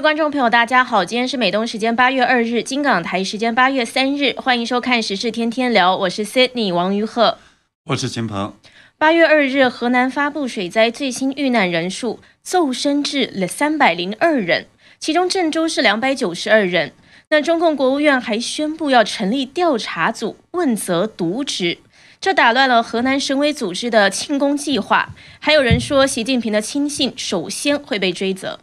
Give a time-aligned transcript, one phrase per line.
[0.00, 7.36] 位观众朋友，大家好，今天是美东时间八月二日，金港台时间八月三日，欢迎收看时事天天聊，我是 Sydney 王于鹤，
[7.84, 8.54] 我是秦鹏。
[8.96, 16.92] 八月二日，河南发布水灾最新遇难人数骤升至了三百零二人，其中郑州是两百九十二人。
[17.28, 21.76] 那中共国务院还宣布要成立调查组，问责渎职，
[22.18, 25.10] 这打乱了河南省委组织的庆功计划。
[25.38, 28.60] 还有人说，习近平的亲信首先会被追责。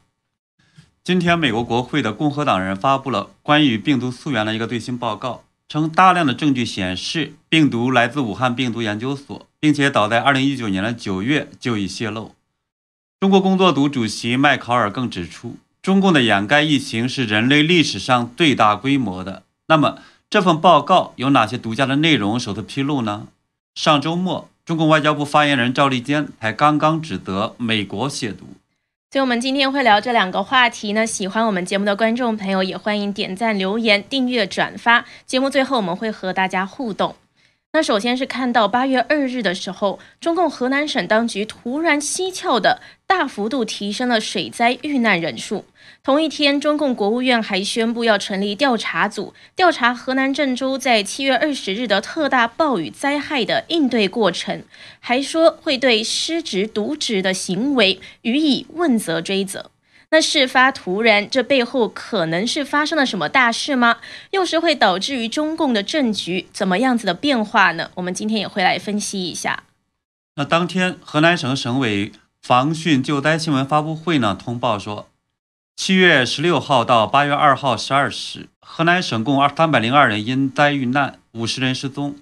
[1.08, 12.36] 今天，美国国会的共和党人发布了关于病毒溯源的一个最新报告，称大量的证据显示病毒来自武汉病毒研究所，并且早在2019年的9月就已泄露。
[13.22, 19.44] 中国工作组主席麦考尔更指出，中共的掩盖疫情是人类历史上最大规模的。
[19.68, 23.28] 那么，这份报告有哪些独家的内容首次披露呢？
[23.76, 28.58] 上周末，中共外交部发言人赵立坚才刚刚指责美国亵渎。
[29.18, 31.08] 所以，我们今天会聊这两个话题呢。
[31.08, 35.06] 喜欢我们节目的观众朋友，也欢迎点赞、留言、订阅、转发。
[35.26, 37.16] 节目最后，我们会和大家互动。
[37.74, 45.66] 那首先是看到八月二日的时候，中共河南省当局突然蹊跷的大幅度提升了水灾遇难人数。
[46.08, 54.64] 同一天，中共国务院还宣布要成立调查组，调查河南郑州在七月二十日的特大暴雨灾害的应对过程，
[55.02, 59.70] 还说会对失职渎职的行为予以问责追责。
[60.12, 63.98] 那事发突然，这背后可能是发生了什么大事吗？
[64.32, 67.92] 又是会导致于中共的政局怎么样子的变化呢？
[67.96, 69.64] 我们今天也会来分析一下。
[70.38, 75.10] 那当天，河南省省委防汛救灾新闻发布会呢，通报说，
[75.78, 82.16] 七月十六号到八月二号十二时，河南省共二三百零二人因灾遇难，五十人失踪。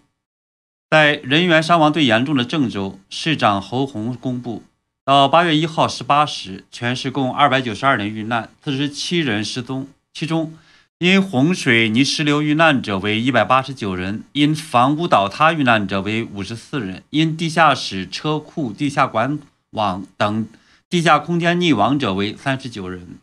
[0.89, 4.61] 在人员伤亡最严重的郑州，市长侯红公布。
[5.05, 9.88] 到八月一号十八时，全市共二百九十二人遇难，四十七人失踪。
[10.13, 10.53] 其中，
[10.99, 19.39] 因洪水泥石流遇难者为一百八十九人，因房屋倒塌遇难者为五十四人，因地下室、车库、地下管
[19.71, 20.45] 网等
[20.89, 23.17] 地下空间溺亡者为三十九人。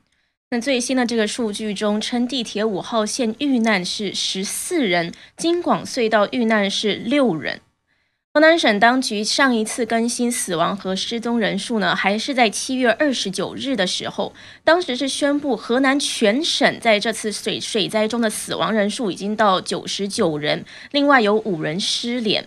[0.52, 7.62] 那最新的这个数据中，称地铁五号线遇难是十四人，京广隧道遇难是六人。
[8.34, 22.46] 河南省当局上一次更新死亡和失踪人数呢，还是在七月二十九日的时候，当时是宣布河南全省在这次水水灾中的死亡人数已经到九十九人，另外有五人失联。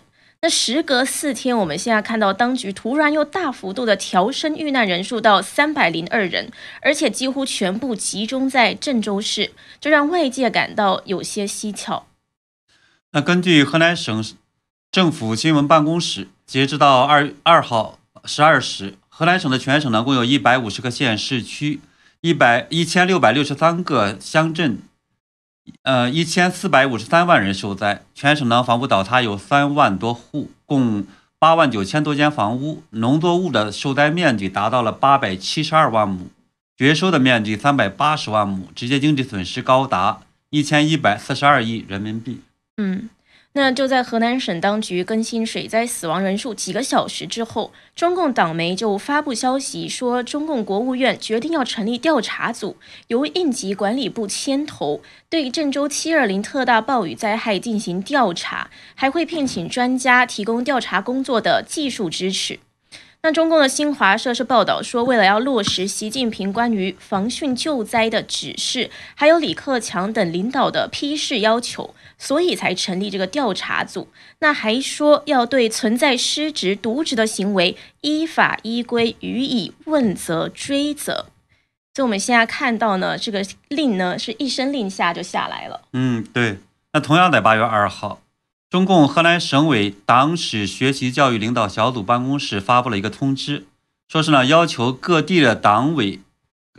[0.50, 6.51] 时隔四天，我们现在看到当局突然又大幅度的调升遇难人数到三百零二人，
[6.81, 12.07] 而且几乎全部集中在郑州市，这让外界感到有些蹊跷。
[13.11, 14.23] 那根据河南省。
[14.91, 21.81] 政府新闻办公室截止到二二号十二时，河南省的全省呢共有一百五十个县市区，
[22.22, 24.77] 一百一千六百六十三个乡镇，
[25.84, 28.03] 呃一千四百五十三万人受灾。
[28.14, 31.06] 全省呢房屋倒塌有三万多户，共
[31.40, 36.30] 八万九千多间房屋，农作物的受灾面积达到了八百七十二万亩，
[36.78, 42.42] 绝收的面积三百八十万亩，直接经济损失高达一千一百四十二亿人民币。
[42.78, 43.09] 嗯。
[43.58, 52.76] 那就在河南省当局更新水灾死亡人数几个小时之后，中共党媒就发布消息说，中共国务院决定要成立调查组，
[53.08, 55.00] 由应急管理部牵头，
[55.30, 62.60] 对郑州720特大暴雨灾害进行调查，还会聘请专家提供调查工作的技术支持。
[63.25, 74.09] 那中共的新华社是报道说，为了要落实习近平关于防汛救灾的指示，还有李克强等领导的批示要求，所以才成立这个调查组。
[74.41, 81.25] 那还说要对存在失职渎职的行为依法依规予以问责追责。
[81.96, 85.81] 所以我们现在看到呢，这个令呢是一声令下就下来了。
[85.94, 86.60] 嗯，对。
[86.94, 88.22] 那同样在八月二号。
[88.69, 93.65] 中共河南省委党史学习教育领导小组办公室发布了一个通知，
[94.07, 96.19] 说是呢要求各地的党委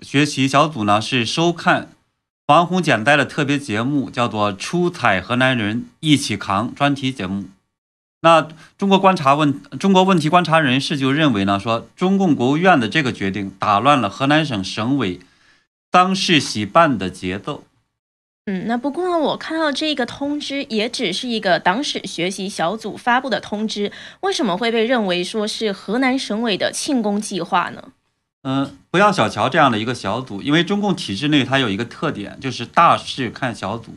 [0.02, 1.90] 学习小组呢是收看
[2.46, 7.44] 防洪减灾的特别节目，叫做“出彩河南人一起扛”专题节目。
[8.20, 15.20] 那中国观察问中国问题观察人士就认为呢，说中共国务院的这个决定打乱了河南省省委
[15.90, 17.64] 当事喜办的节奏。
[18.48, 23.90] 嗯，那不过呢，我看到这个通知也只是一个党史学习小组发布的通知，
[24.20, 27.82] 为什么会被认为说是河南省委的庆功计划呢？
[28.44, 33.96] 嗯，不要小瞧这样的一个小组，因为中共体制内它有一个特点，就是大事看小组，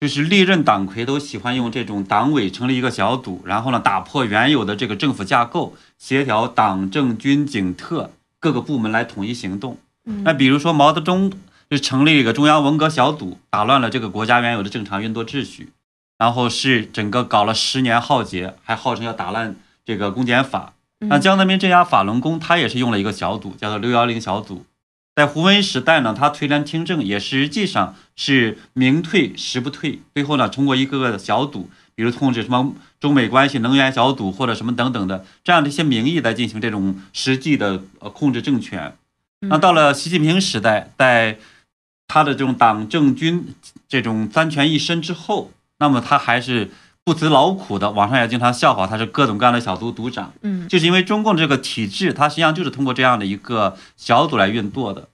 [0.00, 9.76] 就是历任党魁都喜欢用这种党委成立一个小组，然后呢打破原有的这个政府架构，协调党政军警特各个部门来统一行动。
[10.24, 11.30] 那比如说毛泽东。
[11.68, 15.70] 就成立一个中央文革小组，打乱了这个国家原有的正常运作秩序，
[16.18, 20.74] 然后是整个搞了十年浩劫，还号称要打烂这个公检法。
[21.00, 24.64] 那江泽民镇压法轮功，他也是用了一个小组，叫做六幺零小组。
[25.14, 30.00] 在胡温时代呢，他推梁听政，也实际上是名退实不退。
[30.14, 38.94] 最后呢，通过一个个的小组，比如控制什么中美关系能源小组或者什么等等的这样的一些名义来进行这种实际的呃控制政权。
[39.40, 41.38] 那到了习近平时代，在
[42.08, 43.54] 他的这种党政军
[43.88, 46.70] 这种三权一身之后，那么他还是。
[47.06, 55.06] 不辞劳苦的，网上也经常笑话他是各种各样的小组组长，嗯，就是因为中共这个体制，它实际上就是通过这样的一个小组来运作的。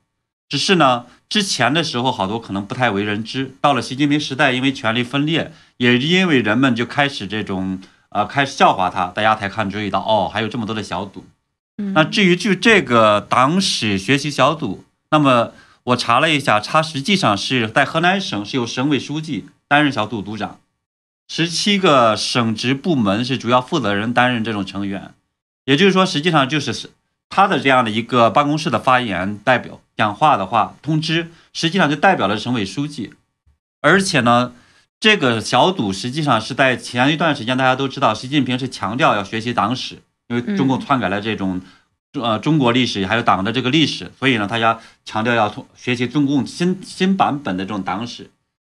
[0.49, 7.79] 只是呢，之前的时候好多可能不太为人知，到了习近平时代，因为权力分裂，也因为人们就开始这种
[8.09, 11.27] 呃开始笑话他，大家才看注意到哦，还有这么多的小组。
[11.77, 15.53] 那至于就这个党史学习小组，那么
[15.85, 20.61] 我查了一下，他实际上是在河南省是由省委书记担任小组组长。
[21.29, 25.15] 十七个省直部门是主要负责人担任这种成员，
[25.65, 26.91] 也就是说，实际上就是是
[27.29, 33.15] 他的这样的一个办公室的发言代表讲话的话，通知实际上就代表了省委书记。
[33.81, 34.53] 而且呢，
[35.01, 41.61] 这个小组实际上是在前一段时间，大家都知道，习近平是强调要学习党史，因为中共篡改了这种
[42.15, 48.31] 呃中国历史还有党的这个历史，所以呢，他要强调要从学习中共新新版本的这种党史。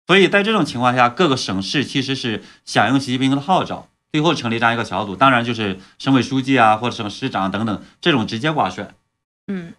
[0.07, 5.17] 所以在这种情况下，各个省市其实是响应习近平的号召，最后成立这样一个小组。
[5.17, 8.89] 当然，就是省委书记啊，或者省市长等等这种直接挂帅。
[9.47, 9.73] 嗯，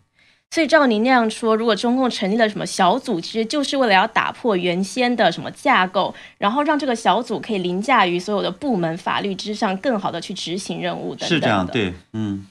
[0.50, 11.28] 所以照您那样说，如果中共成立了什么小组，其实就是为了要打破原先的什么架构，然后让这个小组可以凌驾于所有的部门法律之上，更好的去执行任务等等。
[11.30, 12.46] 是这样，对，嗯。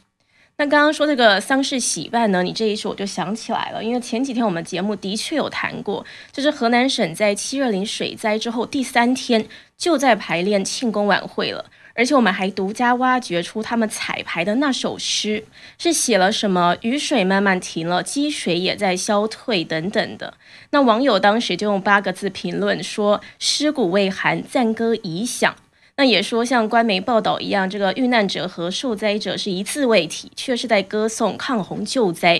[0.59, 9.45] 那刚刚说这个丧事喜办呢，你这一说我就想起来了，因为前几天我们节目的确有谈过，就是河南省在七二零水灾之后第三天
[9.77, 11.63] 就在排练庆功晚会了，
[11.93, 15.45] 而且我们还独家挖掘出他们彩排的那首诗，
[15.77, 20.33] 是写了什么雨水慢慢停了，积水也在消退等等的。
[20.71, 25.55] 那网友当时就用八个字评论说：“尸骨未寒，赞歌已响。”
[25.97, 32.39] 那也说像官媒报道一样，这个遇难者和受灾者是一字未提，却是在歌颂抗洪救灾。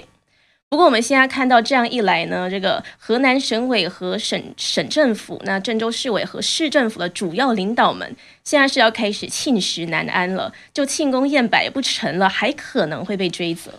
[0.69, 13.71] 不过我们现在看到这样一来呢，这个河南省委和省省政府，那郑州市委和市政府的主要领导们，现在是要开始庆食难安了，就庆功宴摆不成了，还可能会被追责。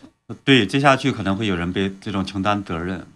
[0.45, 3.07] 对，接下去可能会有人被这种承担责任。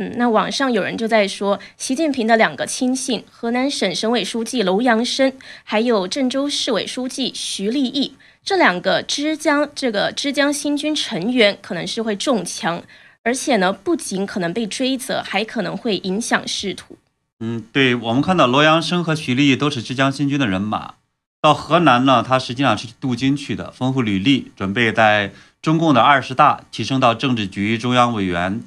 [0.00, 5.32] 嗯，那网上有人就在说，习近平的两个亲信，河南省省委书记楼阳生，
[5.64, 8.14] 还有郑州市委书记徐立毅，
[8.44, 12.80] 这两个枝江这个枝江新军成员，可能是会中枪，
[13.24, 16.96] 而且呢，不仅可能被追责，还可能会影响仕途。
[17.40, 20.94] 嗯，对，我们看到罗阳生和徐立毅都是枝江新军的人马，
[21.42, 28.62] 到河南呢，他实际上是镀金去的，丰富履历，准备在中共的二十大提升到政治局中央委员。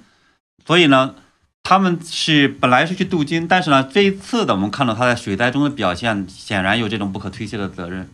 [0.65, 1.15] 所以呢，
[1.63, 8.09] 他们是本来是去镀金，但是呢，这一次的我们看到他在水灾中的表现，显然有这种不可推卸的责任。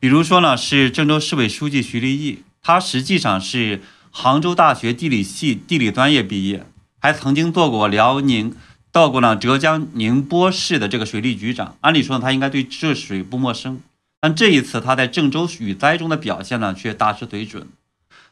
[0.00, 6.66] 比如说呢，是郑州市委书记徐立毅，他实际上是杭州大学地理系地理专业毕业，
[7.00, 8.54] 还曾经做过辽宁、
[8.90, 11.76] 到过呢浙江宁波市的这个水利局长。
[11.82, 13.80] 按理说呢，他应该对治水不陌生，
[14.20, 17.68] 但这一次他在郑州雨灾中的表现呢，却大失水准。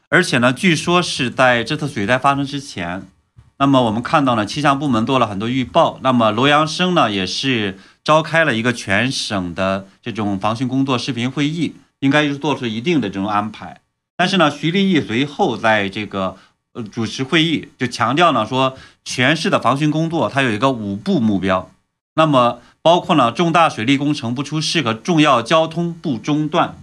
[0.09, 3.07] 而且呢，据说是在这次水灾发生之前。
[3.61, 5.99] 那么我们看到呢，气象部门做了很多预报。
[6.01, 13.81] 那么罗阳生呢，也是召开了一个全省的这种防汛工作视频会议，应该是做出一定的这种安排。
[14.17, 16.37] 但是呢，徐立毅随后在这个
[16.73, 18.75] 呃主持会议，就强调呢说，
[19.05, 21.69] 全市的防汛工作它有一个五步目标。
[22.15, 26.79] 那么包括呢，重大水利工程不出事和重要交通不中断。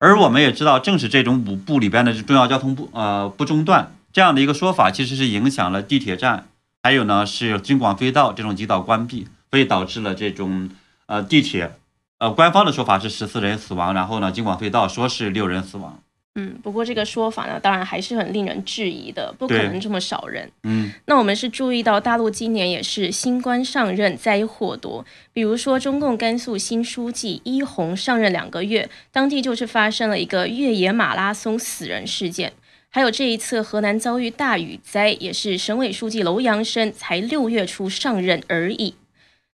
[0.00, 3.92] 而我们也知道，正是这种五步里边的重要交通不呃不中断。
[4.12, 6.48] 这样的一个说法，其实是影响了地铁站，
[6.82, 10.68] 还有呢是京广隧道这种几道关闭，所以导致了这种
[11.06, 11.72] 呃地铁，
[12.18, 16.02] 呃官方的说法是十四人死亡，然后呢京广隧道说是六人死亡。
[16.36, 20.48] 嗯，不过这个说法呢，当然还是很令人质疑的，不可能这么少人。
[20.62, 32.52] 嗯，那我们是注意到大陆今年也是新官上任灾祸多，比如说中共甘肃新书记伊洪上任两个月，当地就是发生了一个越野马拉松死人事件。
[32.92, 38.96] 还有这一次河南遭遇大雨灾，也是省委书记楼阳生才六月初上任而已。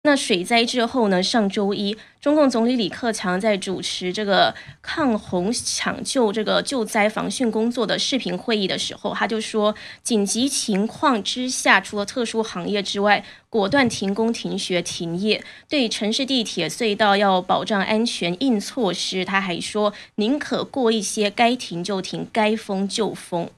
[0.05, 1.23] 那水灾之后呢？
[1.23, 15.41] 上周一，中共总理李克强在主持这个抗洪抢救、这个救灾防汛工作的视频会议的时候，他就说，紧急情况之下，除了特殊行业之外，果断停工、停学、停业。
[15.69, 19.23] 对城市地铁隧道要保障安全，硬措施。
[19.23, 23.49] 他还说，宁可过一些该停就停，该封就封。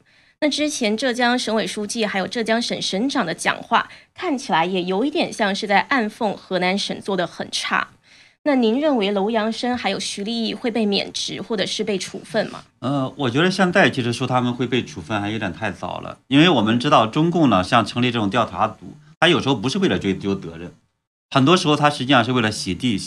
[0.45, 7.87] 那之前浙江省委书记还有浙江省省长的讲话，看起来也有一点像是在暗讽河南省做的很差。
[8.43, 12.63] 那您认为楼阳生还有徐立毅会被免职或者是被处分吗？
[12.77, 20.71] 呃，我觉得现在其实说他们会被处分还有点太早了，因为我们知道中共呢，像成立这种调查组，他有时候不是为了追究责任，
[21.31, 23.01] 很多时候他实际上是为了洗地。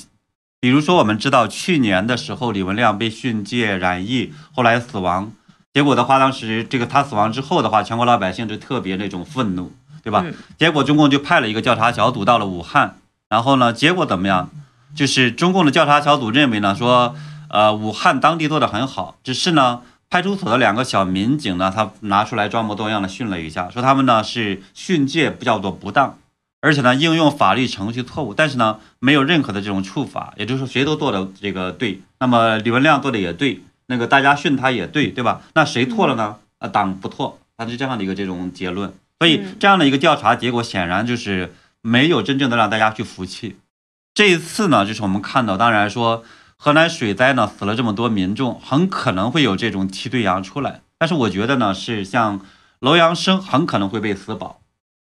[0.58, 5.30] 比如说我们知道去年的时候，李文亮被训诫染疫，后来死亡。
[5.74, 9.72] 结果的话，当时这个他死亡之后的话，全国老百姓就特别那种愤怒，
[10.02, 10.24] 对吧？
[10.58, 12.96] 结果中共就派了一个调查小组到了武汉，
[13.28, 14.50] 然后呢，结果怎么样？
[14.94, 17.14] 就是中共的调查小组认为呢，说
[17.50, 26.18] 呃武汉当地做的很好，只是呢派出所的两个小民警呢，他拿出来装模作样的训了一下，说他们呢是训诫不叫做不当，
[26.62, 33.62] 而且呢应用法律程序错误，但是呢没有任何的这种处罚，也就是说谁都做的这个对，那么李文亮做的也对。
[33.88, 35.42] 那个大家训他也对，对吧？
[35.54, 36.36] 那谁错了呢？
[36.58, 38.92] 啊，党不错，他是这样的一个这种结论。
[39.18, 43.56] 所以这样的一个调查结果显然就是没有真正的让大家去服气。
[44.14, 46.22] 这一次呢，就是我们看到，当然说
[46.56, 50.82] 河南水灾呢死了这么多民众，很可能会有这种替罪羊出来。
[50.98, 52.40] 但是我觉得呢，是像
[52.80, 54.60] 楼阳生很可能会被私保，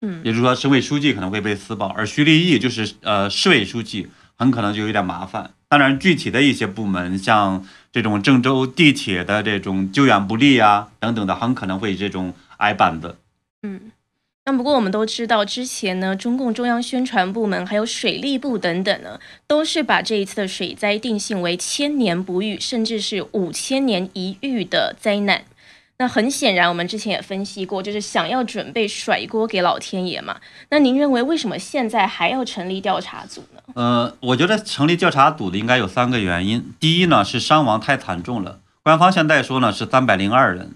[0.02, 5.52] 嗯，也就是说省委书记可能会被私保，而徐立毅就是呃市委书记很可能就有点麻烦。
[5.68, 7.64] 当然，具体的一些部门像。
[7.96, 13.16] 这种郑州地铁的这种救援不力啊，等等的，很可能会这种挨板子。
[13.62, 13.90] 嗯，
[14.44, 25.44] 那不过我们都知道，之前呢，中共中央宣传部门还有水利部等等呢，都是把这一次的水灾定性为千年不遇，甚至是五千年一遇的灾难。
[25.98, 30.36] 那很显然，我们之前也分析过，就是想要准备甩锅给老天爷嘛。
[30.68, 33.62] 那您认为为什么现在还要成立调查组呢？
[33.74, 36.74] 呃，我觉得成立调查组的应该有三个原因。
[36.78, 40.74] 第一呢，是伤亡太惨重了，官方现在说呢是三百零二人，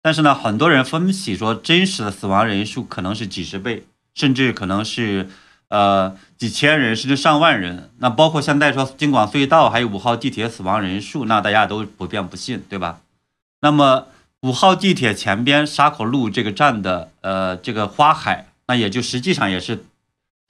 [0.00, 5.28] 但是呢，很多人分析说真实的死亡人数可能是几十倍，甚至可能是
[5.68, 7.90] 呃几千人，甚至上万人。
[7.98, 13.00] 那包括现在说京广隧道还有五号地铁死亡人数，那大家都普遍不信，对吧？
[13.60, 14.06] 那么。
[14.42, 19.84] 五号地铁前边沙口路这个站的呃这个花海，那也就实际上也是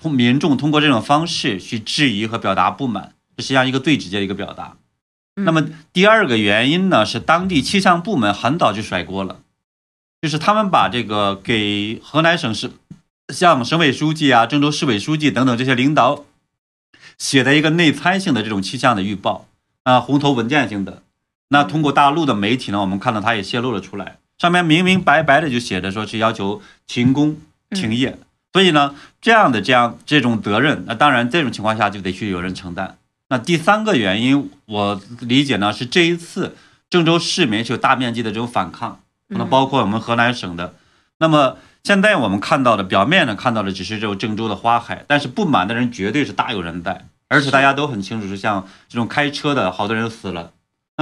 [0.03, 4.77] 通民众通过这种方式去质疑和表达不满，这实际上一个最直接的一个表达。
[5.35, 9.41] 那么第二个原因呢，是当地气象部门很早就甩锅了，
[10.23, 12.71] 就是他们把这个给河南省市
[13.29, 16.25] 像省委书记啊、郑州市委书记等等这些领导
[17.19, 19.47] 写的一个内参性的这种气象的预报
[19.83, 21.03] 啊，红头文件性的。
[21.53, 27.37] 那通过大陆的媒体呢，我们看到他也泄露了出来，上面明明白白的就写着说是要求停工
[27.69, 28.19] 停业，
[28.55, 32.97] 所以呢，这样的这样这种责任，那当然这种情况下就得去有人承担。
[33.29, 36.57] 那第三个原因，我理解呢是这一次
[36.89, 40.75] 郑州市民是有大面积的这种反抗，那包括我们河南省的。
[41.19, 50.53] 那么现在我们看到的表面呢看到的只是这种郑州的花海，但是不满的人绝对是大有人在，而且大家都很清楚，是像这种开车的好多人死了。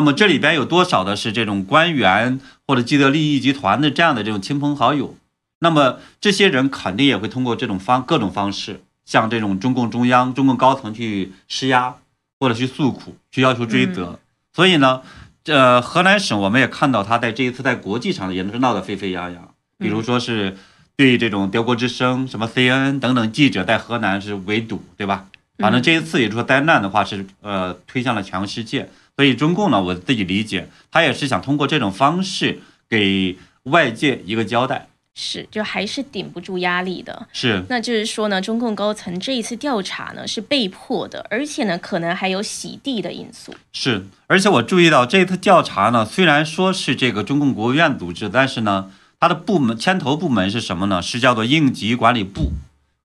[0.00, 5.14] 那么这里边有多少的是这种官员或者既得利益集团的这样的这种亲朋好友？
[5.58, 11.96] 那么这些人肯定也会通过这种方各种方式向这种中共中央、中共高层去施压，
[12.38, 14.18] 或者去诉苦，去要求追责。
[14.54, 15.02] 所以呢，
[15.44, 20.56] 呃，河南省我们也看到他在这一次在国际上也是闹得沸沸扬扬，比如说是
[20.96, 25.26] 对这种德国之声、什么 CNN 等等记者在河南是围堵，对吧？
[25.58, 28.88] 反正这一次也就是说灾难的话是呃推向了全世界。
[29.20, 37.62] 所以中共呢，我自己理解，他也是想通过这种方式给外界一个交代，是，就还是顶不住压力的，是。
[37.68, 43.54] 那就是说呢，中共高层这一次调查呢是被迫的，而且呢可能还有洗地的因素。
[43.74, 51.02] 是，而且我注意到这次调查呢，虽然说是这个中共国务院组织，但是呢，它的部门牵头部门是什么呢？
[51.02, 52.52] 是叫做应急管理部。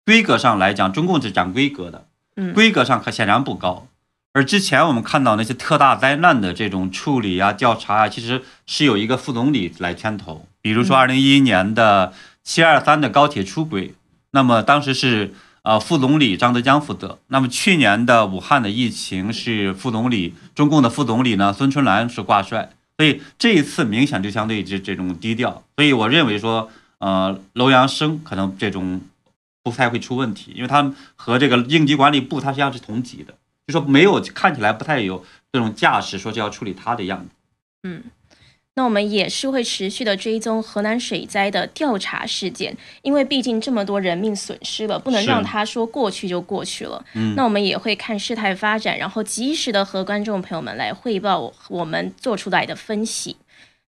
[0.06, 2.06] 规格上来讲，中共是讲规格的，
[2.38, 3.88] 嗯，规格上可显然不高。
[4.36, 10.46] 而之前我们看到那些特大灾难的这种处理啊、调查啊，其实是有一个副总理来牵头。
[10.62, 12.12] 比如说，二零一一年的
[12.44, 13.94] 七二三的高铁出轨，
[14.32, 17.18] 那么当时是呃副总理张德江负责。
[17.28, 25.64] 那么去年的武汉的疫情是副总理中共的副总理呢孙春兰是挂帅，所以这一次明显就相对这这种低调。
[25.78, 29.00] 所以我认为说，呃，楼阳生可能这种
[29.64, 33.34] 不太会出问题，因为他和这个应急管理部他实际上是同级的，
[33.68, 37.30] 就说没有看起来不太有这种架势，说是要处理它的样子。
[37.84, 38.04] 嗯。
[38.78, 47.02] 那我们也是会持续的追踪河南水灾的调查事件，因为毕竟这么多人命损失了，不能让他说过去就过去了。
[47.14, 53.38] 嗯，那我们也会看事态发展，然后及时的和观众朋友们来汇报我们做出来的分析。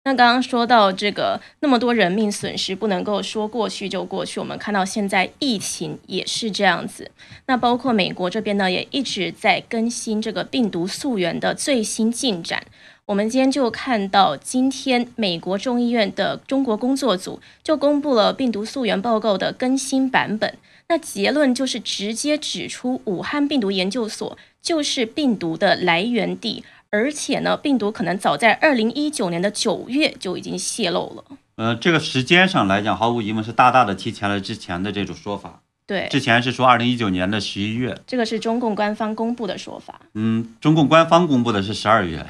[0.08, 4.40] 那刚刚说到这个那么多人命损失，不能够说过去就过去。
[4.40, 7.12] 我们看到现在疫情也是这样子，
[7.48, 12.64] 那包括美国这边呢，也一直在更新这个病毒溯源的最新进展。
[13.08, 20.58] 我们今天就看到，今天美国众议院的中国工作组就公布了病毒溯源报告的更新版本。
[20.88, 31.38] 那结论就是直接指出，武汉病毒研究所就是病毒的来源地，而且呢，病毒可能早在二零一九年的九月就已经泄露了。
[31.56, 35.62] 呃，这个时间上来讲，毫无疑问是大大的提前了之前的这种说法。
[35.86, 40.02] 对，之前是说二零一九年的十一月，这个是中共官方公布的说法。
[40.14, 42.26] 嗯，中共官方公布的是十二月。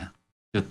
[0.54, 0.62] 就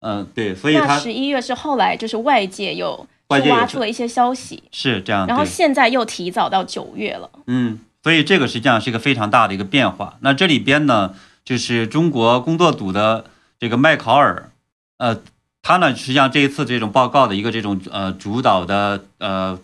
[0.00, 7.28] 嗯，对，所以他十一月是后来就是外界又挖出了一些消息，是这样，然后现在又提早到九月了。
[7.46, 10.18] 嗯，所以这个实际上是一个非常大的一个变化。
[10.20, 11.14] 那这里边呢，
[11.46, 13.24] 就是中国工作组的
[13.58, 14.50] 这个麦考尔，
[14.98, 15.22] 呃，
[15.62, 19.58] 他呢实际上这一次这种报告的一个这种呃主导的呃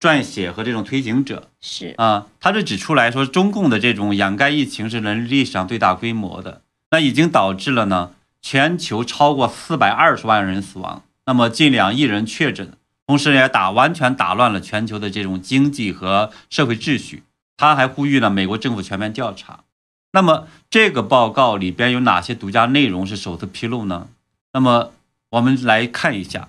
[0.00, 8.12] 撰写和这种推行者是啊，他是指出来说，中共的这种掩盖疫情是人类历史上最大规模的，那已经导致了呢。
[8.42, 17.24] 全球超过四百二十万人死亡，那么近两亿人确诊，同时也打完全打乱了全球的这种经济和社会秩序。
[17.56, 19.64] 他还呼吁了美国政府全面调查。
[20.12, 24.08] 那么这个报告里边有哪些独家内容是首次披露呢？
[24.52, 24.92] 那么
[25.30, 26.48] 我们来看一下。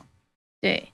[0.61, 0.89] 对。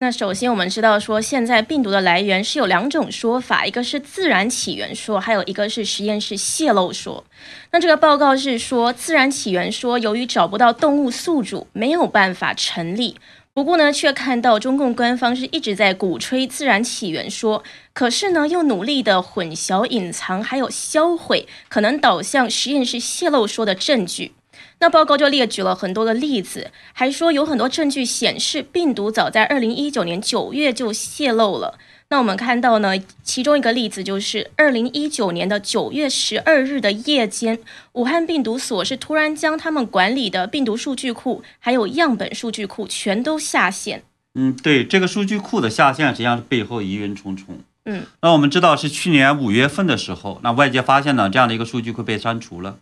[0.00, 7.24] 那首先，我们知道说，现在病毒的来源是有两种说法，一个是自然起源说，还有一个是实验室泄露说。
[7.72, 13.16] 那这个报告是说，自然起源说由于找不到动物宿主，没有办法成立。
[13.58, 24.30] 不过呢，却看到中共官方是一直在鼓吹自然起源说，可是呢，又努力的混淆、隐藏，还有销毁可能导向实验室泄露说的证据。
[24.78, 31.80] 那报告就列举了很多的例子，还说有很多证据显示病毒早在二零一九年九月就泄露了。
[32.10, 37.58] 那我们看到呢，其中一个例子就是二零一九年的九月十二日的夜间，
[37.92, 44.04] 武汉病毒所是突然将他们管理的病毒数据库还有样本数据库全都下线。
[44.34, 47.58] 嗯，对，这个数据库的下线实际上是背后疑云重重。
[47.84, 52.78] 嗯，那我们知道是去年五月份的时候，那外界发现呢这样的一个数据库被删除了，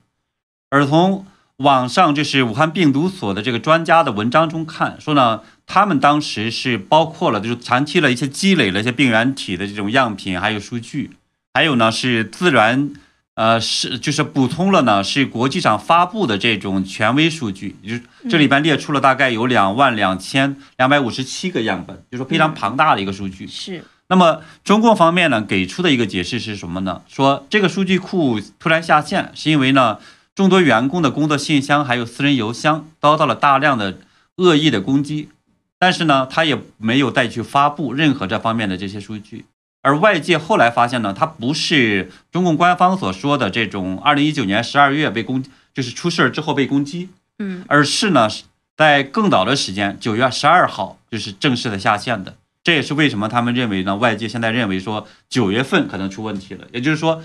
[0.71, 11.11] 而从网上就是武汉病毒所的这个专家的文章中看说呢，他们当时是包括了就是长期了一些积累了一些病原体的这种样品还有数据，
[11.53, 12.93] 还有呢是自然
[13.35, 23.47] 呃是就是补充了呢是国际上发布的这种权威数据，就是这里边列出了大概有两万两千两百五十七个样本，就说非常庞大的一个数据。
[23.47, 23.85] 是。
[24.09, 27.03] 那么中共方面呢给出的一个解释是什么呢？
[27.09, 29.99] 说这个数据库突然下线是因为呢。
[30.37, 33.97] 众多员工的工作信箱还有私人邮箱遭到了大量的
[34.37, 35.31] 恶意的攻击，
[35.79, 39.45] 但是呢，他也没有再去发布任何这方面的这些数据。
[39.83, 47.09] 而外界后来发现呢，他不是中共官方所说的这种二零一九年十二月被攻，就是出事儿之后被攻击，
[47.39, 48.29] 嗯，而是呢，
[48.77, 52.37] 在更早的时间，九月十二号就是正式的下线的。
[52.65, 57.23] 这也是为什么他们认为呢，外界现在认为说九月份可能出问题了，也就是说。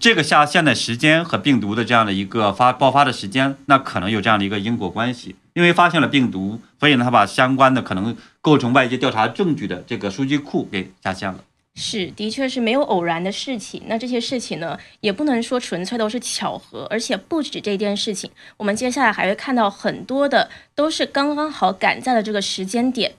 [0.00, 5.36] 这个下线的时间和病毒的这样的一个发爆发的时间，那可能有这样的一个因果关系。
[5.56, 11.42] 因为发现了病毒，所以呢，他把相关的可能构成外界调查证据的这个数据库给下线了。
[11.74, 13.82] 是，的确是没有偶然的事情。
[13.86, 23.14] 那这些事情呢，也不能说纯粹都是巧合，而且不止这件事情，我们接下来还会看到很多的，都是刚刚好赶在了这个时间点。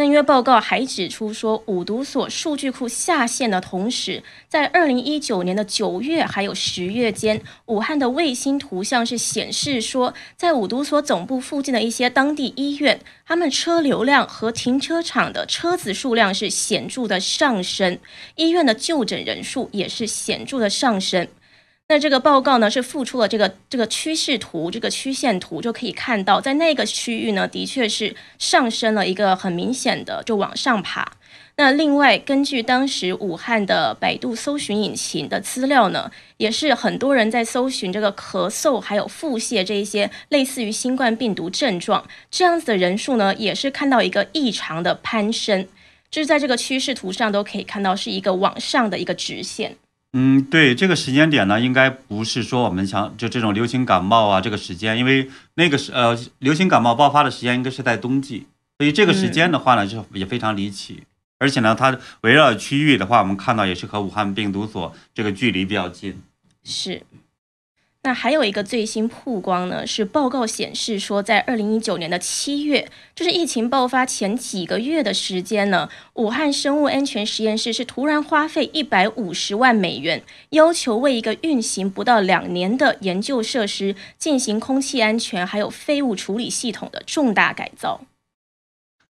[0.00, 17.98] 那因为报告还指出说，五毒所数据库下线的同时，在二零一九年的九月还有十月间，武汉的卫星图像是显示说，在五毒所总部附近的一些当地医院，他们车流量和停车场的车子数量是显著的上升，
[18.36, 21.28] 医院的就诊人数也是显著的上升。
[21.90, 31.14] 那这个报告呢，是附出了这个这个趋势图，这个曲线图就可以看到，在那个区域呢，的确是上升了一个很明显的，就往上爬。
[31.56, 45.66] 那另外，根据当时武汉的百度搜寻引擎的资料呢，也是很多人在搜寻这个咳嗽还有腹泻这一些类似于新冠病毒症状，这样子的人数呢，也是看到一个异常的攀升。
[46.08, 49.74] 就是在这个趋势图上都可以看到是一个往上的一个直线。
[50.12, 58.46] 嗯，对，这个时间点呢，应该不是说我们想就这种流行感冒啊这个时间，因为那个是呃流行感冒爆发的时间应该是在冬季，
[58.78, 61.04] 所以这个时间的话呢，就也非常离奇。
[61.38, 66.20] 而且呢，它围绕区域的话，我们看到也是和武汉病毒所这个距离比较近。
[66.64, 67.02] 是。
[68.02, 88.00] 那还有一个最新曝光呢，是报告显示说，在二零一九年的七月，就是疫情爆发前几个月的时间呢，武汉生物安全实验室是突然花费一百五十万美元，要求为一个运行不到两年的研究设施进行空气安全还有废物处理系统的重大改造。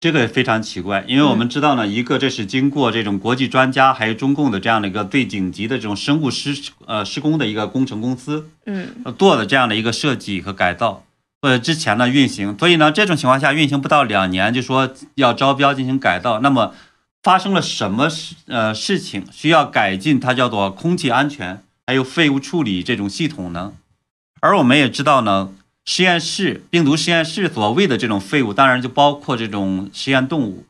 [0.03, 6.53] 这个非常奇怪，因为我们知道呢，一个这是经过这种国际专家还有中共的这样的一个最顶级的这种生物施
[6.85, 11.05] 呃施工的一个工程公司，嗯，做的这样的一个设计和改造，
[11.39, 16.73] 呃之前呢运行，所以呢这种情况下运行不到两年就说要招标进行改造，那么
[17.21, 23.71] 发生了什么事呃事情需要改进它叫做空气安全还有废物处理这种系统呢？
[24.41, 25.51] 而我们也知道呢。
[25.85, 30.65] 实验室病毒实验室所谓的这种废物，当然就包括这种实验动物。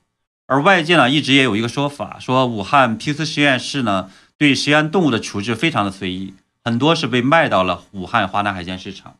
[0.47, 9.15] 而外界呢，一直也有一个说法，说武汉皮斯实验室呢对实验动物的处置非常的随意，很多是被卖到了武汉华南海鲜市场。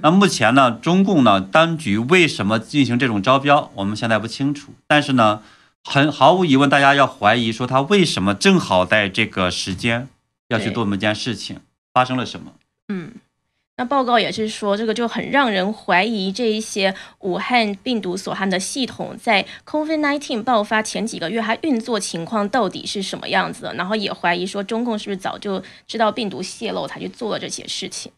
[0.00, 4.74] 那目前呢，中共呢当局为什么进行这种招标，我们现在不清楚。
[4.86, 5.42] 但是呢，
[5.82, 10.08] 很毫无疑问，大家要怀疑说他为什么正好在这个时间
[10.48, 11.60] 要去做这么件事情，
[11.92, 12.52] 发生了什么？
[12.88, 13.12] 嗯。
[13.76, 23.74] 那报告也是说，这个就很让人怀疑，这一些武汉病毒所含的系统在 COVID-19 爆发前几个月，它运作情况到底是什么样子的？
[23.74, 28.12] 然后也怀疑说，中共是不是早就知道病毒泄露，才去做了这些事情？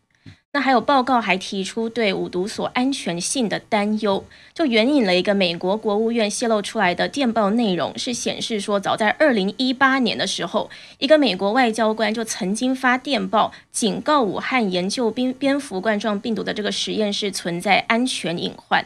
[0.57, 18.83] 那还有报告还提出对五毒所安全性的担忧，就援引了一个美国国务院泄露出来的电报内容，是显示说，早在二零一八年的时候，一个美国外交官就曾经发电报警告武汉研究蝙蝙蝠冠状病毒的这个实验室存在安全隐患。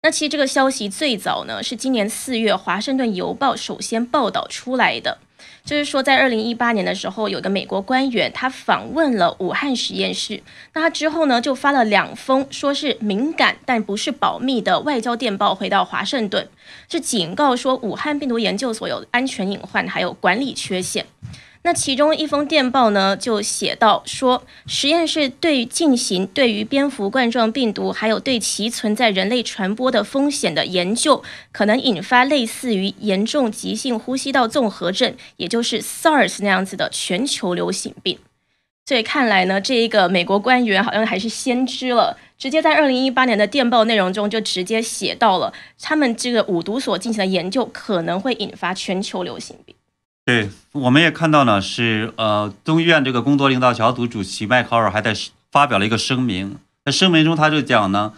[0.00, 5.18] 那其实这个消息最早呢，是今年四月《华盛顿邮报》首先报道出来的。
[5.64, 10.42] 就是说，在二零一八年的时候，有个美国官员他访问了武汉实验室，
[10.72, 16.48] 那他之后呢就发了两封说是敏感但不是保密的外交电报回到华盛顿，
[16.90, 21.06] 是警告说武汉病毒研究所有安全隐患还有管理缺陷。
[21.62, 38.18] 那其中一封电报呢，就写到说，实验室对进行对于蝙蝠冠状病毒还有对其存在人类传播的风险的研究，可能引发类似于严重急性呼吸道综合症，也就是 SARS 那样子的全球流行病。
[38.86, 49.76] 所以看来呢，这一个美国官员好像还是先知了，直接在二零一八年的电报内容中就直接写到了，他们这个五毒所进行的研究可能会引发全球流行病。
[50.30, 55.12] 对，我们也看到呢，是呃，中医院这个工作领导小组主席迈考尔还在
[55.50, 58.12] 发表了一个声明，在声明中他就讲呢，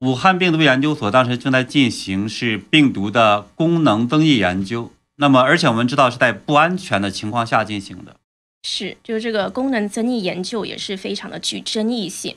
[0.00, 8.16] 武汉病毒研究所当时正在进行是病毒的功能增益研究，那么而且我们知道是在不安全的情况下进行的，
[8.62, 12.36] 是，就是这个功能增益研究也是非常的具争议性。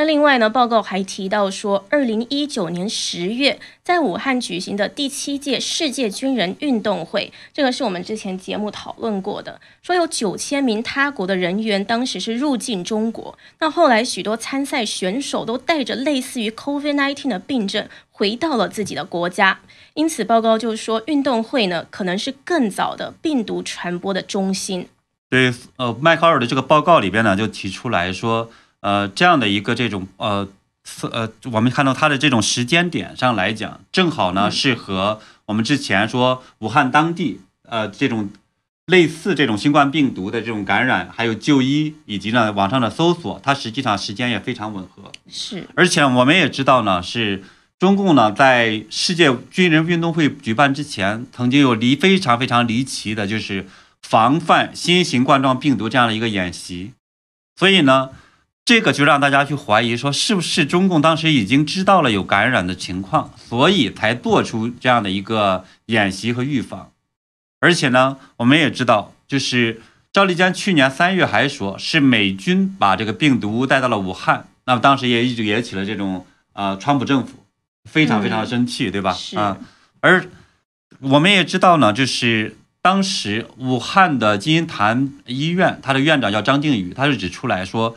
[0.00, 19.60] 那另外呢，报告还提到说，二零一九年十月在武汉举行的第七届世界军人运动会，这个是我们之前节目讨论过的，说有九千名他国的人员当时是入境中国，那后来许多参赛选手都带着类似于 COVID-19 的病症回到了自己的国家，
[19.92, 24.88] 因此报告就是说，运动会呢可能是更早的病毒传播的中心。
[25.28, 28.50] 对，呃，迈克尔的这个报告里边呢就提出来说。
[28.80, 30.48] 呃，这样的一个这种呃，
[31.02, 38.30] 呃，我们看到它的这种时间点上来讲，正好呢是和我们之前说武汉当地呃这种
[38.86, 45.12] 类似这种新冠病毒的这种感染，还有就医以及呢网上的搜索，它实际上时间也非常吻合。
[45.28, 47.44] 是，而且我们也知道呢，是
[47.78, 53.66] 中共呢在世界军人运动会举办之前，曾经有离非常非常离奇的，就是
[54.00, 56.94] 防范新型冠状病毒这样的一个演习，
[57.56, 58.08] 所以呢。
[58.70, 66.92] 这个就让大家去怀疑，说是不是中共当时已经知道了有感染的情况，所以才做出这样的一个演习和预防。
[67.58, 77.44] 而且呢，我们也知道，就是赵立坚去年三月还说是美军把这个病毒带到了武汉，那么当时也一直引起了这种呃，川普政府
[77.90, 79.18] 非常非常生气，对吧？
[79.34, 79.58] 啊，
[79.98, 80.24] 而
[81.00, 87.96] 我们也知道呢，就是当时武汉的金银潭医院，他的院长叫张定宇，他就指出来说。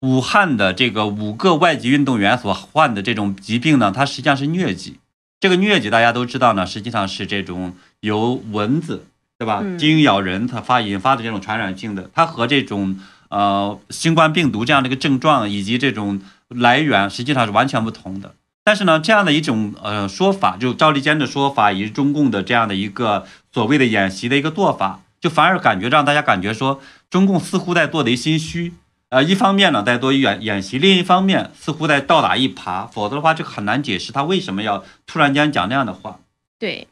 [0.00, 4.98] 武汉的这个五个外籍运动员所患的这种疾病呢，它实际上是疟疾。
[5.40, 9.06] 这个疟疾大家都知道呢，实际上是这种由蚊子
[9.38, 18.34] 对吧嗯叮咬人它发引发的这种传染性的，它和这种呃新冠病毒这样的一个症状以及这种来源实际上是完全不同的。
[18.62, 26.80] 但是呢，这样的一种呃说法，就赵立坚的说法以及中共的这样的一个所谓的演习的一个做法，就反而感觉让大家感觉说，
[27.10, 28.72] 中共似乎在做贼心虚。
[29.14, 36.18] 呃，一方面呢在做演演习，另一方面似乎在倒打一耙，否则的话，就很难解释他为什么要突然间讲那样的话。
[36.58, 36.88] 对。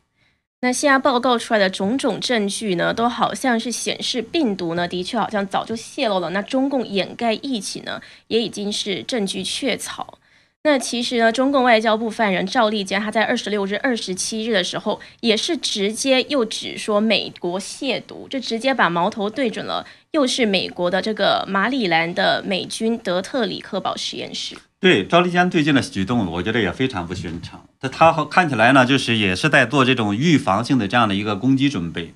[0.61, 6.30] 那现在报告出来的种种证据呢，都好像是显示病毒呢，的确好像早就泄露了。
[6.30, 10.06] 那中共掩盖疫情呢，也已经是证据确凿。
[10.62, 24.57] 那其实呢，中共外交部发言人赵立坚他在二十六日、二十七日的时候，也是直接又指说美国亵渎，就直接把矛头对准了，又是美国的这个马里兰的美军德特里克堡实验室。
[24.79, 27.64] 对赵立坚最近的举动，我觉得也非常不寻常。
[27.81, 32.14] 他他好看起来呢，就是也是在做这种预防性的这样的一个攻击准备，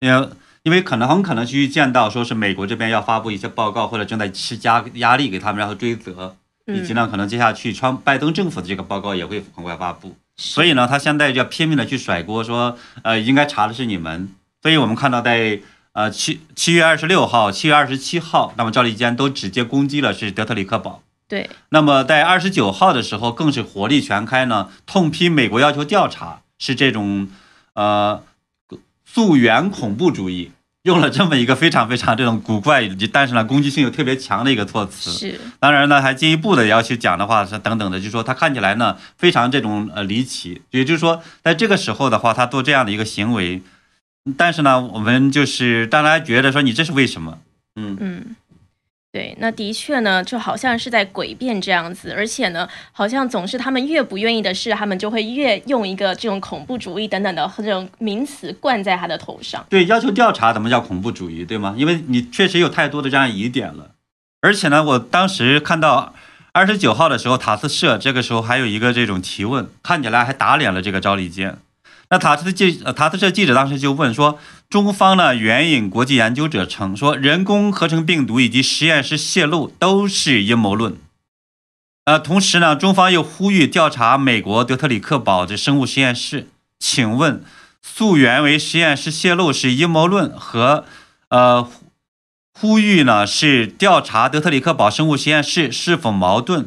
[0.00, 0.28] 因为
[0.62, 6.36] 因为可能很可能去见到说是美国这边要发布一些报告，或者正在施加压力给他们，然后追责。
[6.66, 14.28] 以及呢，可能接下去川拜登政府的这个报告也会很快发布，所以呢，他现在就要拼命的去甩锅，说呃应该查的是你们。
[14.60, 15.58] 所以我们看到在
[15.98, 21.02] 呃七七月二十六号、七月二十七号，那么赵立坚都直接攻击了是德特里克堡。
[21.26, 21.50] 对。
[21.70, 27.28] 那么在二十九号的时候，更是火力全开呢，痛批美国要求调查是这种
[27.74, 28.22] 呃
[29.04, 30.52] 溯源恐怖主义。
[30.82, 35.10] 用了这么一个非常非常这种古怪，以及但是呢攻击性又特别强的一个措辞。
[35.10, 43.60] 是，当然呢，还进一步的要去讲的话是等等的，就是说他看起来呢非常这种呃离奇，也就是说在这个时候的话，他做这样的一个行为，
[44.36, 47.38] 但是呢，我们就是大家觉得说你这是为什么？
[47.76, 48.36] 嗯嗯。
[49.10, 59.64] 对，那的确呢，就好像是在诡辩这样子，而且呢，好像总是他们越不愿意的事，他们就会越用一个这种恐怖主义等等的这种名词冠在他的头上。
[59.70, 61.74] 对，要求调查怎么叫恐怖主义，对吗？
[61.78, 63.92] 因为你确实有太多的这样疑点了，
[64.42, 66.12] 而且呢，我当时看到
[66.52, 71.56] 二十九号的时候，塔斯社这个时候还有一个这种提问，看起来还打脸了这个赵立坚。
[72.10, 74.38] 那塔斯记呃塔斯社记者当时就问说，
[74.70, 80.96] 中方呢援引国际研究者称说，人工合成病毒以及实验室泄露都是阴谋论。
[82.06, 86.48] 呃，同时呢，中方又呼吁调查美国德特里克堡的生物实验室。
[86.78, 87.44] 请问，
[87.82, 90.86] 溯源为实验室泄露是阴谋论和
[91.28, 91.68] 呃
[92.58, 96.66] 呼吁呢是调查德特里克堡生物实验室是否矛盾？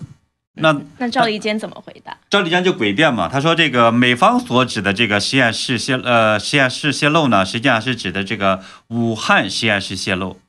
[0.56, 2.18] 那那赵立坚怎么回答？
[2.30, 10.40] 赵立坚就诡辩嘛，他说这个美方所指的这个实验室泄呃实验室泄露呢，实际上是指的这个武汉实验室泄露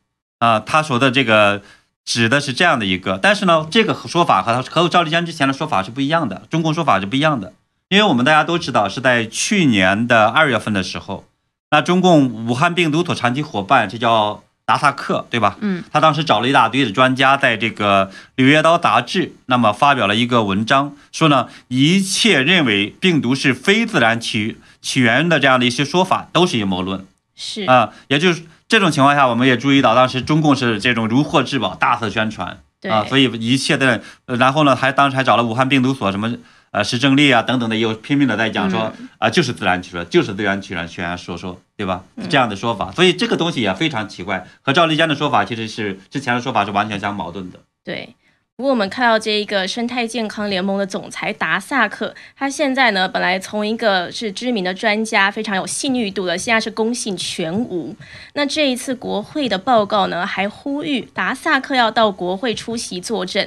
[0.40, 1.62] 啊，他说的这个
[2.04, 7.52] 指的是这样的一个，但是呢，这个说法和他和赵立坚之前的说法是不一样的，中共说法是不一样的，
[7.88, 11.24] 因为我们大家都知道是在去年的二月份的时候，
[11.70, 14.42] 那中共武汉病毒所长期伙伴这叫。
[14.64, 15.57] 达萨克对吧？
[15.61, 27.05] 嗯，他当时找了一大堆的专家，在这个《柳叶刀》杂志，那么发表了一个文章，说呢，一切认为病毒是非自然起起源的这样的一些说法都是阴谋论。
[27.35, 36.35] 是啊，也就是这种情况下，我们也注意到，当时中共是这种如获至宝，大肆宣传啊，所以一切的，然后呢，还当时还找了武汉病毒所什么。
[36.72, 42.02] 呃，石正丽啊，等等的，又拼命的在讲说啊，就是自然起源，就是自然起源，起源说说，对吧？
[42.30, 47.61] 这样的说法，所以这个东西也非常奇怪，和赵立坚的说法其实是之前的说法是完全相矛盾的。
[47.85, 48.16] 对，
[48.56, 57.94] 不过我们看到这一个生态健康联盟的总裁达萨克，他现在呢，本来从一个是知名的专家，非常有信誉度的，现在是公信全无。
[58.32, 63.46] 那这一次国会的报告呢，还呼吁达萨克要到国会出席作证。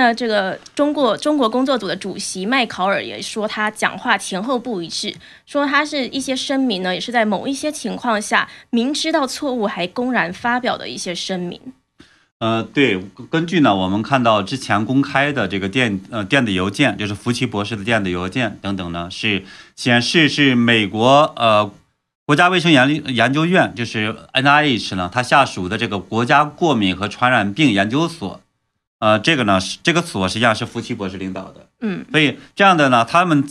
[0.00, 11.60] 那这个中国中国工作组的主席麦考尔也说，他讲话前后不一致，说他是一些声明呢，也是在某一些情况下明知道错误还公然发表的一些声明。
[12.38, 19.44] 呃，对，根据呢，我们看到之前公开的这个电呃电子邮件，就是福奇博士的电子邮件等等呢，是
[19.76, 21.70] 显示是美国呃
[22.24, 28.40] 国家卫生研研究院，就是 NIH 呢，它下属的这个国家过敏和传染病研究所。
[29.00, 33.44] 呃，这个呢是这个所实际上是夫妻博士领导的，嗯，所以这样的呢，他们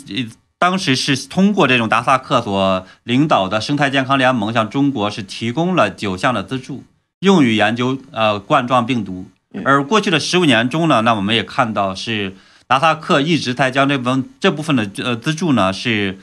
[0.57, 6.83] 当时是通过这种达萨克所领导的生态健康联盟，向中国是提供了九项的资助，
[7.19, 9.25] 用于研究呃冠状病毒。
[9.65, 12.35] 而过去的十五年中呢，那我们也看到是
[12.67, 16.17] 达萨克一直在将这部分这部分的呃资助呢是。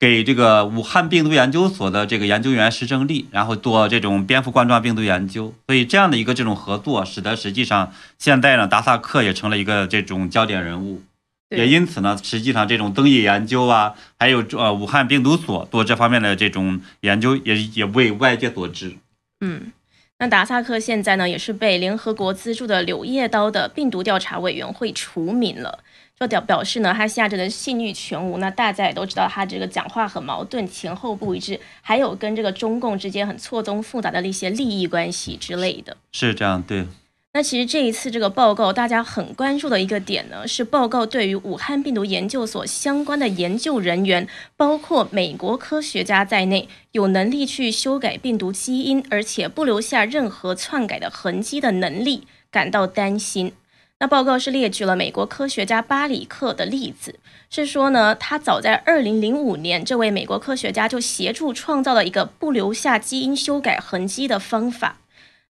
[0.00, 11.02] 给这个武汉病毒研究所的这个研究员石正丽，然后做这种蝙蝠冠状病毒研究，所以这样的一个这种合作，使得实际上现在呢，达萨克也成了一个这种焦点人物。
[11.50, 18.96] 也因此呢，实际上这种登叶研究啊，还有呃武汉病毒所做这方面的这种研究，也也为外界所知。
[19.40, 19.72] 嗯，
[20.18, 25.78] 那达萨克现在呢，也是被联合国资助的柳叶刀的病毒调查委员会除名了。
[26.18, 28.38] 就表表示呢，他现在真的信誉全无。
[28.38, 35.96] 那大家也都知道，他这个讲话很矛盾，前后不一致，还有跟这个中共之间很错综复杂的一些利益关系之类的。
[36.10, 36.84] 是这样，对。
[37.38, 53.52] 那其实这一次这个报告，大家很关注的一个点呢，是报告对于武汉病毒研究所相关的研究人员，包括美国科学家在内，有能力去修改病毒基因，而且不留下任何篡改的痕迹的能力，感到担心。
[54.00, 64.96] 那报告是列举了美国科学家巴里克的例子，是说呢，他早在二零零五年，这位美国科学家就协助创造了一个不留下基因修改痕迹的方法。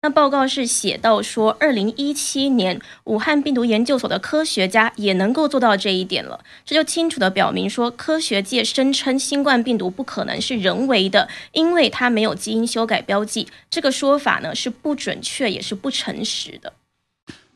[0.05, 16.73] 那报告是写到说，二零一七年武汉病毒研究所的科学家也能够做到这一点了，这就清楚的表明说，科学界声称新冠病毒不可能是人为的，因为它没有基因修改标记，这个说法呢是不准确也是不诚实的。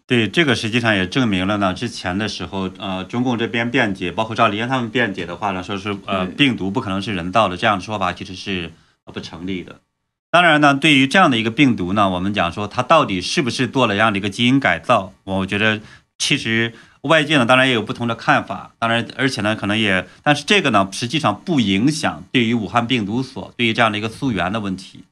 [0.07, 1.71] 对，这个实际上也证明了呢。
[1.71, 8.71] 之前的时候，呃，中共这边辩解，包括赵立坚他们辩解的话呢，说是呃，病毒不可能是人造的，这样的说法其实是
[9.13, 9.81] 不成立的。
[10.31, 15.81] 当然呢，对于这样的一个病毒呢，我们讲说它到底是不是做了这样的一个基因改造，我觉得
[16.17, 18.73] 其实外界呢当然也有不同的看法。
[18.79, 25.03] 当然，而且呢，可能也，但是这个呢，实际上不影响对于武汉病毒所对于这样的一个溯源的问题。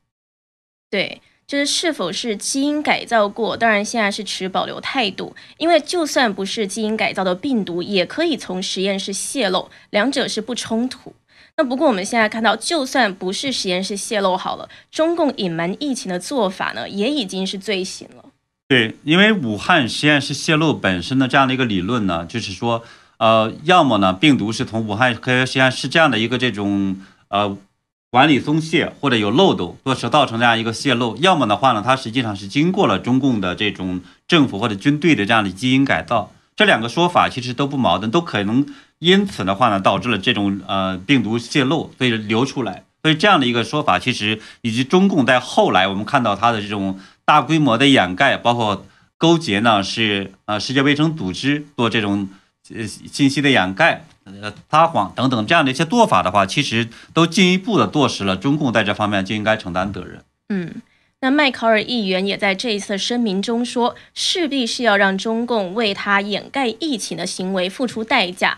[0.90, 1.22] 对。
[1.48, 3.56] 就是是否是基因改造过？
[3.56, 11.16] 当然现在是持保留态度，因为就算不是基因改造的病毒，也可以从实验室泄露，两者是不冲突。
[11.58, 18.26] 那不过我们现在看到，就算不是实验室泄露好了，中共隐瞒疫情的做法呢，也已经是罪行了。
[18.68, 22.84] 对，因为武汉实验室泄露本身的这样的一个理论呢，就是说，
[23.18, 26.98] 呃，要么呢病毒是从武汉科学实验室这样的一个这种
[27.30, 27.58] 呃。
[28.10, 36.32] 管理松懈或者有漏洞，或是造成这样一个泄露；要么的话呢，它实际上是经过了中共的这种政府或者军队的这样的基因改造。
[36.56, 38.66] 这两个说法其实都不矛盾，都可能
[39.00, 42.84] 因此的话呢，导致了这种呃病毒泄露，所以流出来。
[43.04, 48.86] 所以这样的一个说法，其实以及中共在后来我们看到它的这种大规模的掩盖，包括
[49.18, 52.28] 勾结呢，是呃世界卫生组织做这种
[52.74, 54.06] 呃信息的掩盖。
[54.42, 60.22] 呃，撒谎等等这样的一些做法的话，其实都进一步的坐实了中共在这方面就应该承担责任。
[60.50, 60.82] 嗯，
[61.22, 68.58] 那麦考尔议员也在这一次声明中说，势必是要让中共为他掩盖疫情的行为付出代价。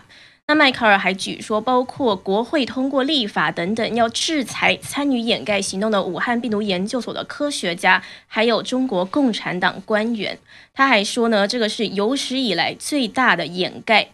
[0.50, 10.36] 那迈克尔还举说，包括国会通过立法等等，要制裁参与掩盖行动的武汉病毒研究所的科学家，还有中国共产党官员。
[10.74, 14.08] 他还说呢，这个是有史以来最大的掩盖。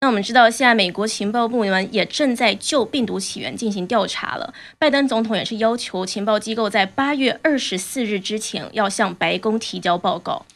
[0.00, 4.54] 那我们知道，现在美国情报部门也正在就病毒起源进行调查了。
[4.78, 10.46] 拜登总统也是要求情报机构在八月二十四日之前要向白宫提交报告。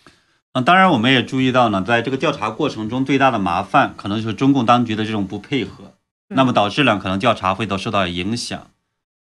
[0.54, 5.94] 嗯，当然，我们也注意到呢，在这个调查过程中，最大的麻烦可能就是中共当局的这种不配合，
[6.28, 8.68] 那么导致了可能调查会都受到影响。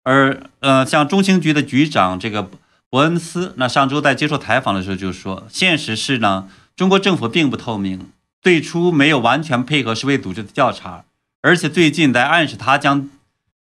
[0.02, 2.50] 而呃，像中情局的局长这个
[2.88, 8.10] 伯恩斯，那上周在接受采访的时候就说，现实是呢，中国政府并不透明。
[8.42, 11.04] 最初没有完全配合世卫组织的调查，
[11.42, 13.08] 而且最近在暗示他将，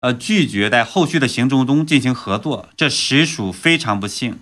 [0.00, 4.40] 呃拒绝在后续的行动中进行合作，这实属非常不幸。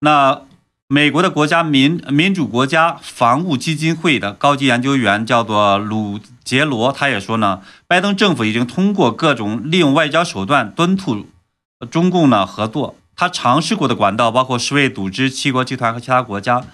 [0.00, 0.42] 那
[0.88, 11.26] 美国的国家民民主国家防务基金会的高级研究员叫做鲁杰罗，他也说呢，拜登政府已经通过各种利用外交手段敦促
[11.90, 16.64] 中共呢合作，他尝试过的管道包括世卫组织、七国集团和其他国家，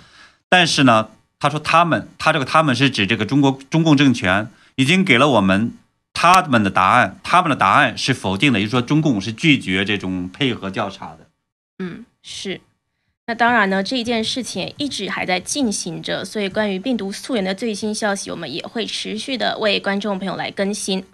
[0.49, 1.09] 但是呢。
[1.43, 5.73] 他说：“他们，他这个他们是指这个中国中共政权已经给了我们
[6.13, 11.31] 他们的答案，他们的答案是否定的，也就是说中共是拒绝这种配合调查的。”
[11.81, 12.61] 嗯，是。
[13.31, 21.05] 那当然呢，这一件事情一直还在进行着，所以关于病毒溯源的最新消息，我们也会持续的为观众朋友来更新。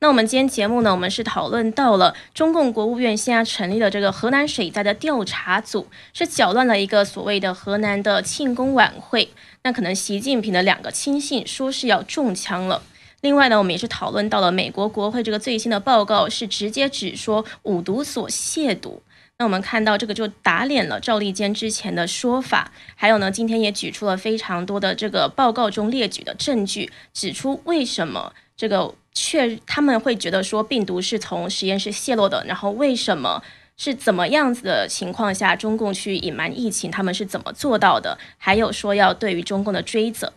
[0.00, 9.30] 那我们今天节目呢，我们是讨论到了中共国务院现在成立了这个河南水灾的调查组，是搅乱了一个所谓的河南的庆功晚会。
[9.62, 12.82] 那可能习近平的两个亲信说是要中枪了。
[13.22, 18.98] 另外呢，我们也是讨论到了美国国会这个最新的报告，是直接指说五毒所亵渎。
[19.38, 22.72] 那我们看到这个就打脸了赵立坚之前的说法。
[22.94, 33.42] 还有呢，今天也举出了非常多的这个报告中列举的证据，指出为什么这个确他们会觉得说病毒是从实验室泄露的，然后为什么？
[33.76, 38.16] 是怎么样子的情况下，中共去隐瞒疫情，他们是怎么做到的？
[38.38, 40.32] 还有说要对于中共的追责。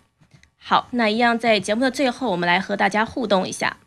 [0.57, 3.77] 好，那一样在节目的最后，我们来和大家互动一下。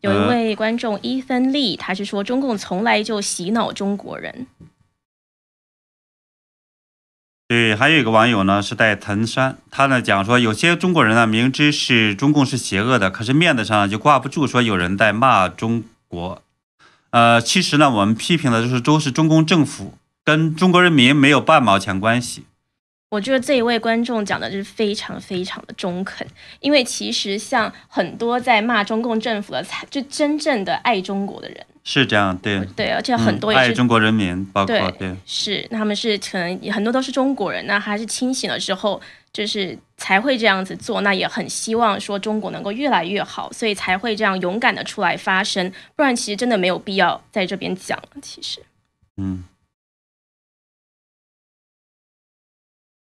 [0.00, 4.46] 有一位观众伊芬利，他是说中共从来就洗脑中国人。
[7.46, 16.42] 对，还有一个网友呢是在藤山，他呢讲说，有些中国人呢明知是中共是邪恶的，可是面子上就挂不住，说有人在骂中国。
[17.10, 19.94] 呃，其实呢，我们批评的就是都是中共政府，
[20.24, 22.44] 跟中国人民没有半毛钱关系。
[23.10, 26.24] 我觉得这一位观众讲的就是非常非常的中肯，
[26.60, 31.66] 因为其实像很多在骂中共政府的，才就真正的爱中国的人。
[31.82, 39.00] 是这样，对对，而且很多也是爱中国人民，包括对是他们是可能很多都是中国人，那还是清醒了之后，
[39.32, 48.62] 就是才会这样子做，那也很希望说中国能够越来越好，所以才会这样勇敢的出来发声，不然其实真的没有必要在这边讲，其实。
[49.16, 49.42] 嗯。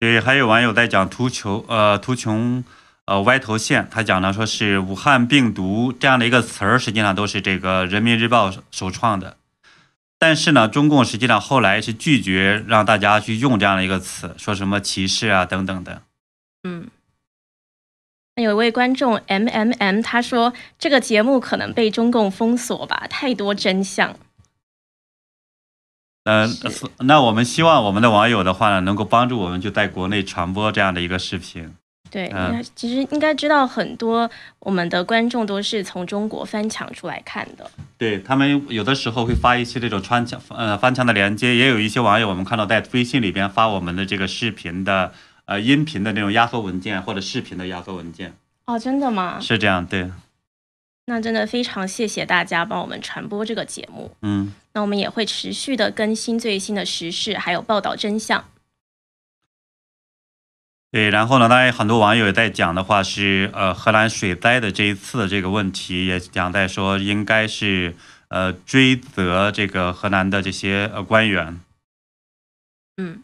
[0.02, 2.64] 对，还有网友在讲“图穷”呃“图穷”
[3.06, 9.38] 呃歪头线，他讲呢说是武汉病毒这样的一个词儿，实际上都是这个人民日报首创的。
[10.18, 16.02] 但是呢，中共实际上后来是拒绝让大家去用这样的一个词，说什么歧视啊等等的。
[16.64, 16.88] 嗯，
[18.38, 24.18] 有一位观众 M M M 他说这个节目可能被中共封锁吧，太多真相。
[26.24, 26.50] 嗯，
[27.00, 31.74] 那我们希望我们的网友的话呢，能够帮助我们就在国内传播这样的一个视频。
[32.12, 32.30] 对，
[32.76, 37.72] 其实应该知道很多我们的观众都是从中国翻墙出来看的。
[37.98, 45.14] 对他们有的时候会发一些这种穿墙呃翻墙的链接，也有一些网友我们看到在微信里边发我们的这个视频的
[45.46, 48.34] 呃音频的那种压缩文件或者视频的压缩文件。
[48.66, 49.40] 哦，真的吗？
[49.40, 50.12] 是这样，对。
[51.12, 54.16] 那真的非常谢谢大家帮我们传播这个节目。
[54.22, 58.46] 嗯，那我们也会持续的更新最新的时事，还有报道真相。
[60.90, 67.94] 对，然后呢，当然很多网友也在讲的话是，呃，荷兰水灾的这一次的这个问题，也讲在说应该是
[68.30, 71.60] 呃追责这个荷兰的这些呃官员。
[72.96, 73.22] 嗯，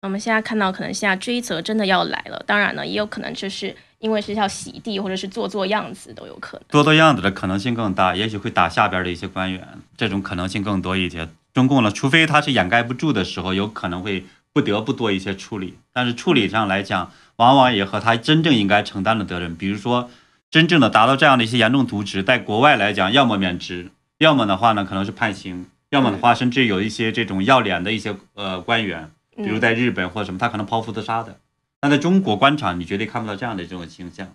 [0.00, 3.76] 我们现在看到可能现在追责真的要来了，当然呢，也有可能就是。
[4.02, 11.28] 因为是要洗地，或者是做做样子都有可能，做做样子的可能性更大，也许会打下边的一些官员，这种可能性更多一些。
[11.54, 20.10] 中共呢，除非他是掩盖不住的时候，有可能会不得不做一些处理，但是处理上来讲，往往也和他真正应该承担的责任，比如说
[20.50, 31.36] 真正的达到这样的一些严重渎职，在国外来讲，要么免职，要么的话呢，可能是判刑，要么的话，甚至有一些这种要脸的一些呃官员，比如在日本或者什么，他可能剖腹自杀的。
[31.82, 34.34] 那在中国官场，你绝对看不到这样的这种倾向。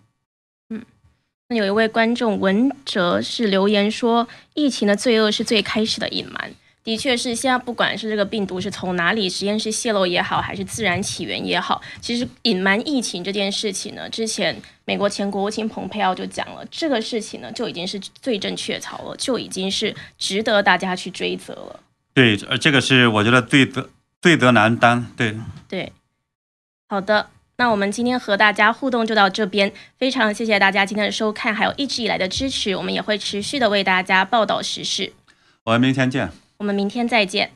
[0.69, 0.83] 嗯，
[1.47, 6.53] 那有一位观众文哲是留言说，疫情的罪恶是最开始的隐瞒。
[6.83, 21.79] 的确是，现在不管是这个病毒是从哪里实验室泄露也好，还是自然起源也好，其实隐瞒疫情这件事情呢，之前美国前国务卿蓬佩奥就讲了，这个事情呢就已经是罪证确凿了，就已经是值得大家去追责了。
[22.13, 23.89] 对，呃，这个是我觉得罪责
[24.21, 25.11] 罪责难担。
[25.15, 25.37] 对
[25.69, 25.93] 对，
[26.89, 27.29] 好的。
[27.59, 32.75] 那我们今天和大家互动就到这边，非常谢谢大家今天的收看，还有一直以来的支持。
[32.75, 35.11] 我们也会持续的为大家报道时事。
[35.63, 36.29] 我们明天见。
[36.57, 37.51] 我们明天再见。